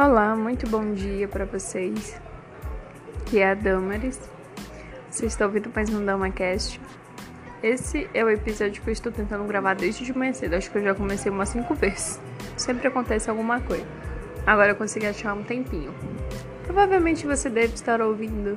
[0.00, 2.20] Olá, muito bom dia para vocês.
[3.26, 4.30] Que é a Damaris.
[5.10, 6.80] Vocês estão ouvindo mais um DamaCast.
[7.64, 10.54] Esse é o episódio que eu estou tentando gravar desde de manhã cedo.
[10.54, 12.20] Acho que eu já comecei umas cinco vezes.
[12.56, 13.84] Sempre acontece alguma coisa.
[14.46, 15.92] Agora eu consegui achar um tempinho.
[16.62, 18.56] Provavelmente você deve estar ouvindo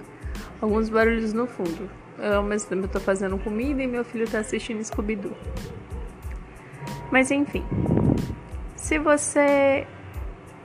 [0.62, 1.90] alguns barulhos no fundo.
[2.20, 5.36] Eu, ao mesmo tempo, estou fazendo comida e meu filho está assistindo Scooby-Doo.
[7.10, 7.66] Mas enfim,
[8.76, 9.88] se você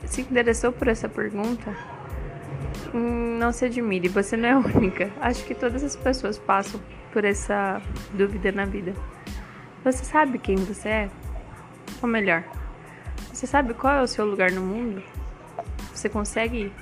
[0.07, 1.77] se interessou por essa pergunta,
[2.95, 5.11] hum, não se admire, você não é única.
[5.21, 6.81] Acho que todas as pessoas passam
[7.13, 7.81] por essa
[8.13, 8.95] dúvida na vida.
[9.85, 11.11] Você sabe quem você é?
[12.03, 12.45] Ou melhor,
[13.33, 15.03] você sabe qual é o seu lugar no mundo?
[15.95, 16.73] Você consegue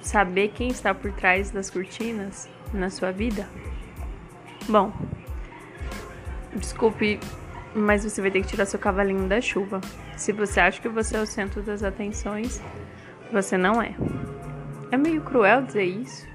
[0.00, 3.48] saber quem está por trás das cortinas na sua vida?
[4.68, 4.92] Bom,
[6.54, 7.20] desculpe,
[7.76, 9.80] mas você vai ter que tirar seu cavalinho da chuva.
[10.16, 12.60] Se você acha que você é o centro das atenções,
[13.30, 13.94] você não é.
[14.90, 16.26] É meio cruel dizer isso,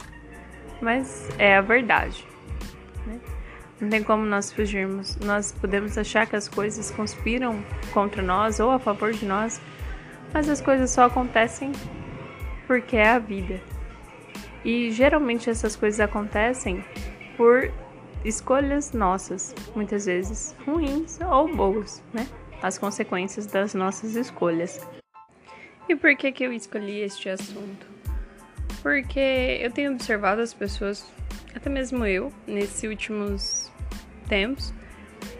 [0.82, 2.28] mas é a verdade.
[3.08, 3.20] Né?
[3.80, 5.18] Não tem como nós fugirmos.
[5.18, 9.60] Nós podemos achar que as coisas conspiram contra nós ou a favor de nós,
[10.34, 11.72] mas as coisas só acontecem
[12.68, 13.60] porque é a vida.
[14.64, 16.86] E geralmente essas coisas acontecem
[17.36, 17.72] por
[18.24, 22.28] escolhas nossas, muitas vezes ruins ou boas, né?
[22.62, 24.80] as consequências das nossas escolhas.
[25.90, 27.88] E por que, que eu escolhi este assunto?
[28.82, 31.06] Porque eu tenho observado as pessoas,
[31.56, 33.72] até mesmo eu, nesses últimos
[34.30, 34.74] tempos,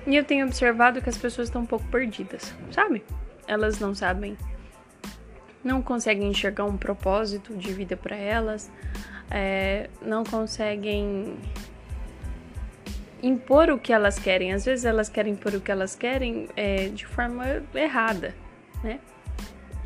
[0.06, 3.04] e eu tenho observado que as pessoas estão um pouco perdidas, sabe?
[3.48, 4.38] Elas não sabem,
[5.64, 8.72] não conseguem enxergar um propósito de vida para elas,
[9.30, 11.38] é, não conseguem
[13.22, 14.54] impor o que elas querem.
[14.54, 18.34] Às vezes elas querem impor o que elas querem é, de forma errada,
[18.84, 19.00] né?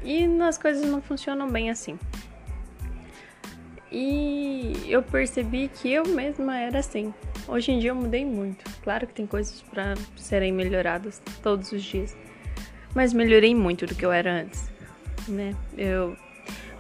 [0.04, 1.98] E as coisas não funcionam bem assim.
[3.92, 7.14] E eu percebi que eu mesma era assim.
[7.48, 8.64] Hoje em dia eu mudei muito.
[8.84, 12.16] Claro que tem coisas para serem melhoradas todos os dias.
[12.94, 14.70] Mas melhorei muito do que eu era antes,
[15.28, 15.56] né?
[15.78, 16.16] Eu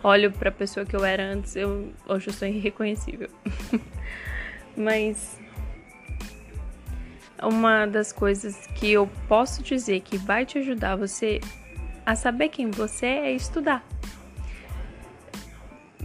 [0.03, 3.29] olho para a pessoa que eu era antes, eu hoje eu sou irreconhecível.
[4.77, 5.39] Mas
[7.41, 11.39] uma das coisas que eu posso dizer que vai te ajudar você
[12.05, 13.83] a saber quem você é, é estudar.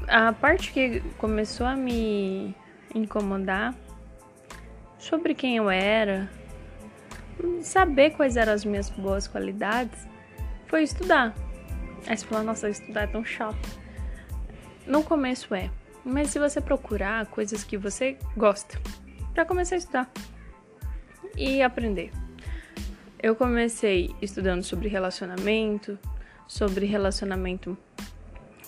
[0.09, 2.55] A parte que começou a me
[2.95, 3.75] incomodar
[4.99, 6.29] sobre quem eu era,
[7.63, 10.07] saber quais eram as minhas boas qualidades,
[10.67, 11.35] foi estudar.
[12.07, 13.79] Aí você fala, nossa, estudar é tão chato.
[14.87, 15.71] No começo é,
[16.05, 18.81] mas se você procurar coisas que você gosta,
[19.33, 20.11] para começar a estudar
[21.37, 22.11] e aprender.
[23.23, 25.99] Eu comecei estudando sobre relacionamento,
[26.47, 27.77] sobre relacionamento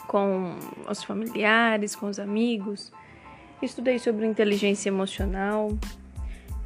[0.06, 0.56] com
[0.88, 2.92] os familiares, com os amigos.
[3.62, 5.70] Estudei sobre inteligência emocional,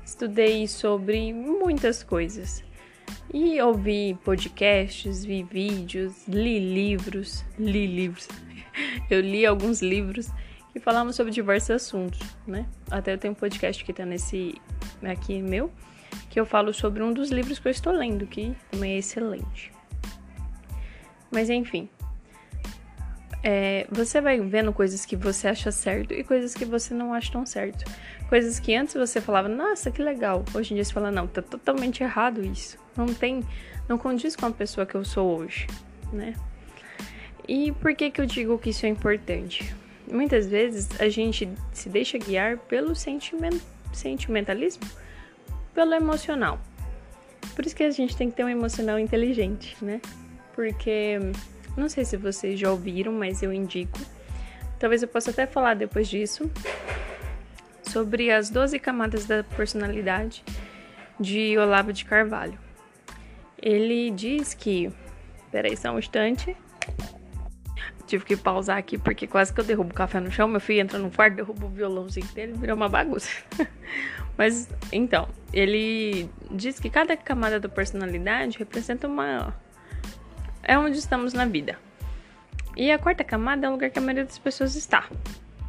[0.05, 2.65] estudei sobre muitas coisas.
[3.33, 8.29] E ouvi podcasts, vi vídeos, li livros, li livros.
[9.11, 10.29] Eu li alguns livros
[10.77, 12.67] que falavam sobre diversos assuntos, né?
[12.91, 14.61] Até eu tenho um podcast que tá nesse
[15.03, 15.73] aqui meu,
[16.29, 19.73] que eu falo sobre um dos livros que eu estou lendo, que também é excelente.
[21.31, 21.89] Mas enfim,
[23.43, 27.33] é, você vai vendo coisas que você acha certo e coisas que você não acha
[27.33, 27.91] tão certo.
[28.29, 30.45] Coisas que antes você falava, nossa, que legal.
[30.55, 32.77] Hoje em dia você fala, não, tá totalmente errado isso.
[32.95, 33.43] Não tem,
[33.89, 35.67] não condiz com a pessoa que eu sou hoje,
[36.13, 36.35] né?
[37.49, 39.75] E por que que eu digo que isso é importante?
[40.11, 43.59] Muitas vezes a gente se deixa guiar pelo sentiment,
[43.93, 44.85] sentimentalismo
[45.75, 46.61] pelo emocional.
[47.55, 50.01] Por isso que a gente tem que ter um emocional inteligente, né?
[50.55, 51.19] Porque
[51.77, 53.99] não sei se vocês já ouviram, mas eu indico.
[54.79, 56.51] Talvez eu possa até falar depois disso
[57.83, 60.45] sobre as 12 camadas da personalidade
[61.19, 62.59] de Olavo de Carvalho.
[63.61, 64.93] Ele diz que.
[65.51, 66.57] Peraí, só um instante.
[68.07, 70.47] Tive que pausar aqui porque quase que eu derrubo o café no chão.
[70.47, 73.31] Meu filho entra no quarto, derruba o violãozinho dele, vira uma bagunça.
[74.39, 79.55] Mas então, ele diz que cada camada da personalidade representa uma.
[80.63, 81.79] É onde estamos na vida.
[82.77, 85.09] E a quarta camada é o lugar que a maioria das pessoas está.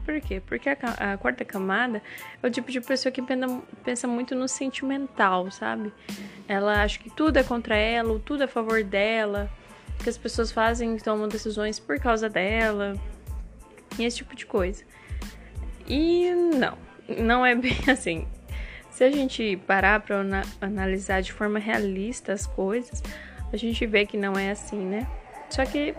[0.04, 0.42] Por quê?
[0.46, 2.02] Porque a, a quarta camada
[2.42, 3.22] é o tipo de pessoa que
[3.84, 5.92] pensa muito no sentimental, sabe?
[6.48, 9.50] Ela acha que tudo é contra ela, ou tudo é a favor dela,
[10.04, 12.96] que as pessoas fazem tomam decisões por causa dela,
[13.98, 14.84] e esse tipo de coisa.
[15.88, 16.78] E não,
[17.18, 18.28] não é bem assim.
[18.92, 20.24] Se a gente parar para
[20.60, 23.04] analisar de forma realista as coisas,
[23.52, 25.08] a gente vê que não é assim, né?
[25.50, 25.96] Só que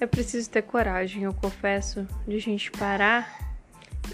[0.00, 3.38] É preciso ter coragem, eu confesso, de a gente parar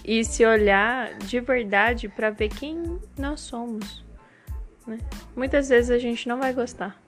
[0.04, 4.04] e se olhar de verdade para ver quem nós somos.
[4.86, 4.98] Né?
[5.34, 7.00] Muitas vezes a gente não vai gostar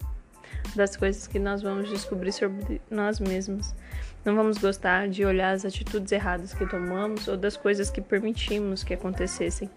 [0.75, 3.75] das coisas que nós vamos descobrir sobre nós mesmos.
[4.25, 8.85] Não vamos gostar de olhar as atitudes erradas que tomamos ou das coisas que permitimos
[8.85, 9.69] que acontecessem.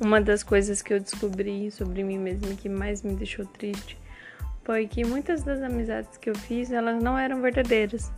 [0.00, 3.98] Uma das coisas que eu descobri sobre mim mesma que mais me deixou triste
[4.64, 8.10] foi que muitas das amizades que eu fiz, elas não eram verdadeiras,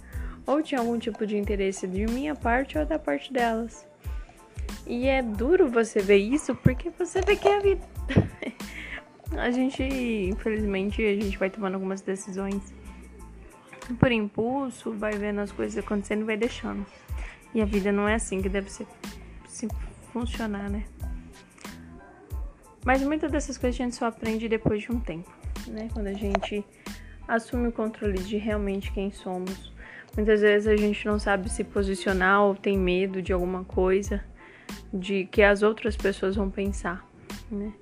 [0.46, 3.86] ou tinha algum tipo de interesse de minha parte ou da parte delas.
[4.86, 7.86] E é duro você ver isso porque você vê que a vida.
[9.36, 12.62] A gente, infelizmente, a gente vai tomando algumas decisões
[13.98, 16.84] por impulso, vai vendo as coisas acontecendo e vai deixando.
[17.54, 18.86] E a vida não é assim que deve ser
[19.46, 19.69] se
[20.12, 20.84] funcionar, né?
[22.84, 25.30] Mas muitas dessas coisas a gente só aprende depois de um tempo,
[25.66, 25.88] né?
[25.92, 26.64] Quando a gente
[27.26, 29.72] assume o controle de realmente quem somos.
[30.16, 34.25] Muitas vezes a gente não sabe se posicionar ou tem medo de alguma coisa,
[34.92, 37.06] de que as outras pessoas vão pensar,
[37.50, 37.72] né?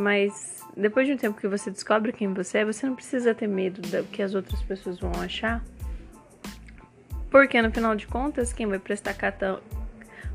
[0.00, 3.46] Mas depois de um tempo que você descobre quem você é, você não precisa ter
[3.46, 5.62] medo do que as outras pessoas vão achar.
[7.30, 9.14] Porque no final de contas, quem vai prestar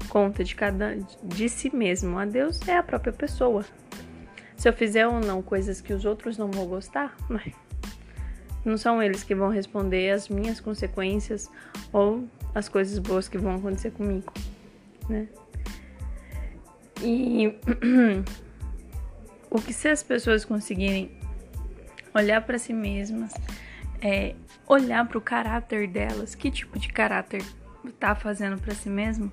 [0.08, 3.66] conta de cada de si mesmo a Deus é a própria pessoa.
[4.56, 7.18] Se eu fizer ou não coisas que os outros não vão gostar,
[8.64, 11.50] não são eles que vão responder as minhas consequências
[11.92, 14.32] ou as coisas boas que vão acontecer comigo,
[15.10, 15.28] né?
[17.02, 17.54] E
[19.50, 21.12] o que se as pessoas conseguirem
[22.14, 23.34] olhar para si mesmas,
[24.02, 24.36] é,
[24.68, 27.44] olhar para o caráter delas, que tipo de caráter
[28.00, 29.32] tá fazendo para si mesmo,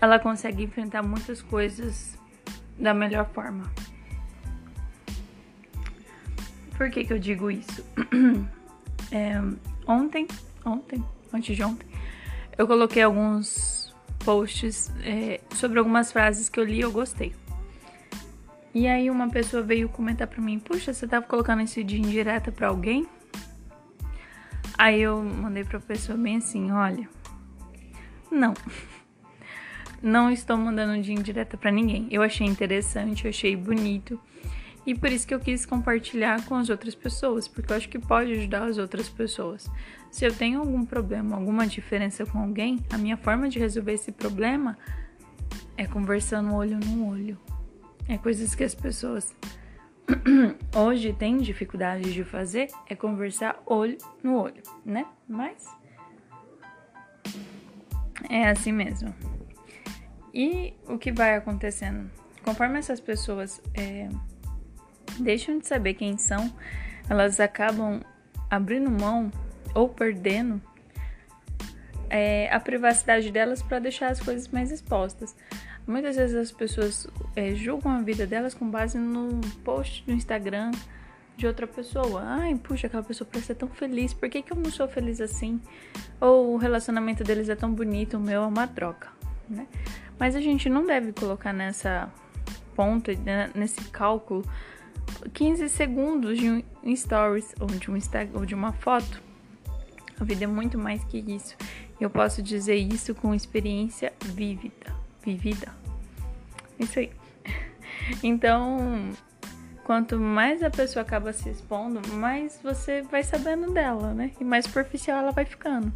[0.00, 2.18] ela consegue enfrentar muitas coisas
[2.78, 3.70] da melhor forma.
[6.76, 7.84] Por que, que eu digo isso?
[9.12, 9.34] é,
[9.86, 10.26] ontem,
[10.64, 11.86] ontem, antes de ontem,
[12.56, 13.94] eu coloquei alguns
[14.24, 17.34] posts é, sobre algumas frases que eu li e eu gostei.
[18.72, 22.52] E aí uma pessoa veio comentar pra mim, puxa, você tava colocando esse dia indireta
[22.52, 23.06] pra alguém?
[24.78, 27.08] Aí eu mandei pra pessoa bem assim, olha,
[28.30, 28.54] não.
[30.02, 32.08] Não estou mandando dia indireta para ninguém.
[32.10, 34.18] Eu achei interessante, eu achei bonito.
[34.86, 37.98] E por isso que eu quis compartilhar com as outras pessoas, porque eu acho que
[37.98, 39.70] pode ajudar as outras pessoas.
[40.10, 44.10] Se eu tenho algum problema, alguma diferença com alguém, a minha forma de resolver esse
[44.10, 44.78] problema
[45.76, 47.38] é conversando olho no olho.
[48.10, 49.32] É coisas que as pessoas
[50.74, 55.06] hoje têm dificuldade de fazer, é conversar olho no olho, né?
[55.28, 55.64] Mas
[58.28, 59.14] é assim mesmo.
[60.34, 62.10] E o que vai acontecendo?
[62.44, 64.08] Conforme essas pessoas é,
[65.20, 66.52] deixam de saber quem são,
[67.08, 68.00] elas acabam
[68.50, 69.30] abrindo mão
[69.72, 70.60] ou perdendo
[72.08, 75.36] é, a privacidade delas para deixar as coisas mais expostas.
[75.86, 80.70] Muitas vezes as pessoas é, julgam a vida delas com base no post do Instagram
[81.36, 82.22] de outra pessoa.
[82.22, 85.60] Ai, puxa, aquela pessoa parece tão feliz, por que, que eu não sou feliz assim?
[86.20, 89.08] Ou o relacionamento deles é tão bonito, o meu é uma troca,
[89.48, 89.66] né?
[90.18, 92.12] Mas a gente não deve colocar nessa
[92.76, 94.44] ponta, né, nesse cálculo,
[95.32, 99.22] 15 segundos de um stories ou de um Instagram ou de uma foto.
[100.20, 101.56] A vida é muito mais que isso.
[101.98, 105.72] Eu posso dizer isso com experiência vívida, vivida.
[106.78, 107.10] Isso aí.
[108.24, 109.12] Então,
[109.84, 114.32] quanto mais a pessoa acaba se expondo, mais você vai sabendo dela, né?
[114.40, 115.92] E mais superficial ela vai ficando.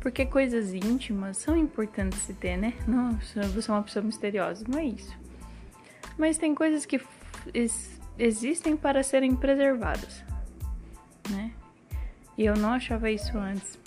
[0.00, 2.74] Porque coisas íntimas são importantes se ter, né?
[2.86, 5.16] Não, você é uma pessoa misteriosa, não é isso.
[6.16, 7.00] Mas tem coisas que
[8.18, 10.22] existem para serem preservadas,
[11.30, 11.50] né?
[12.38, 13.78] E eu não achava isso antes,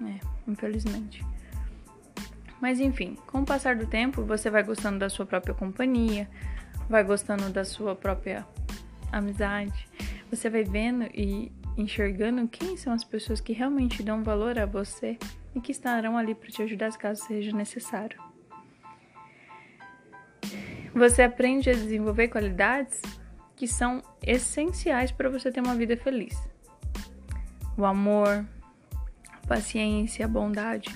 [0.00, 0.20] né?
[0.46, 1.24] Infelizmente.
[2.60, 6.28] Mas enfim, com o passar do tempo, você vai gostando da sua própria companhia,
[6.88, 8.46] vai gostando da sua própria
[9.12, 9.88] amizade,
[10.30, 15.18] você vai vendo e enxergando quem são as pessoas que realmente dão valor a você
[15.54, 18.18] e que estarão ali para te ajudar caso seja necessário.
[20.94, 23.02] Você aprende a desenvolver qualidades
[23.54, 26.48] que são essenciais para você ter uma vida feliz.
[27.76, 28.46] O amor,
[29.30, 30.88] a paciência, a bondade.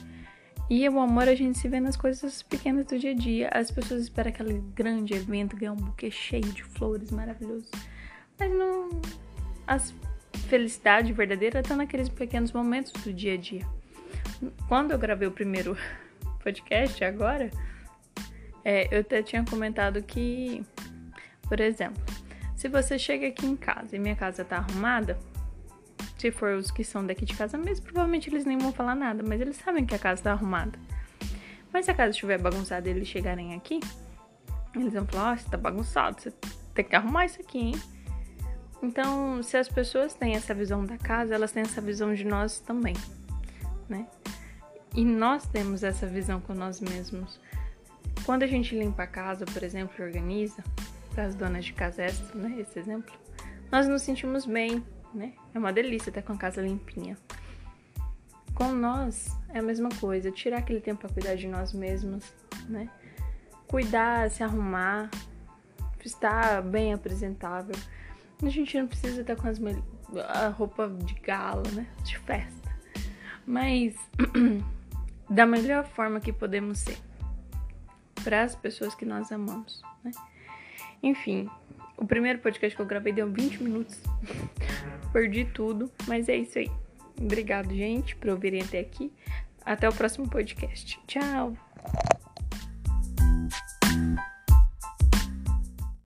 [0.70, 3.50] E o amor a gente se vê nas coisas pequenas do dia a dia.
[3.52, 7.68] As pessoas esperam aquele grande evento, ganhar um buquê cheio de flores maravilhoso.
[8.38, 8.88] Mas não.
[9.66, 9.78] A
[10.48, 13.66] felicidade verdadeira está naqueles pequenos momentos do dia a dia
[14.68, 15.76] quando eu gravei o primeiro
[16.42, 17.50] podcast agora,
[18.64, 20.64] é, eu até tinha comentado que,
[21.48, 22.02] por exemplo,
[22.54, 25.18] se você chega aqui em casa e minha casa tá arrumada,
[26.20, 29.24] Se for os que são daqui de casa mesmo, provavelmente eles nem vão falar nada,
[29.26, 30.78] mas eles sabem que a casa tá arrumada.
[31.72, 33.80] Mas se a casa estiver bagunçada e eles chegarem aqui,
[34.74, 36.30] eles vão falar: Ó, oh, você tá bagunçado, você
[36.74, 37.74] tem que arrumar isso aqui, hein?
[38.82, 42.60] Então, se as pessoas têm essa visão da casa, elas têm essa visão de nós
[42.60, 42.94] também,
[43.88, 44.06] né?
[44.94, 47.40] E nós temos essa visão com nós mesmos.
[48.26, 50.62] Quando a gente limpa a casa, por exemplo, e organiza,
[51.14, 53.14] para as donas de casa essa, né, esse exemplo,
[53.72, 54.84] nós nos sentimos bem,
[55.14, 55.34] né?
[55.54, 57.16] É uma delícia estar com a casa limpinha.
[58.54, 62.24] Com nós é a mesma coisa, tirar aquele tempo para cuidar de nós mesmos,
[62.68, 62.90] né?
[63.66, 65.10] Cuidar, se arrumar,
[66.04, 67.74] estar bem apresentável.
[68.42, 69.58] A gente não precisa estar com as
[70.28, 71.86] a roupa de gala, né?
[72.04, 72.76] De festa.
[73.46, 73.94] Mas
[75.28, 76.98] da melhor forma que podemos ser
[78.22, 80.10] para as pessoas que nós amamos, né?
[81.02, 81.48] Enfim,
[82.00, 84.00] o primeiro podcast que eu gravei deu 20 minutos.
[85.12, 86.70] Perdi tudo, mas é isso aí.
[87.20, 89.12] Obrigado, gente, por ouvirem até aqui.
[89.64, 90.98] Até o próximo podcast.
[91.06, 91.69] Tchau!